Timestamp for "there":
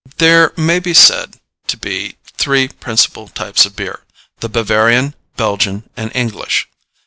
0.17-0.51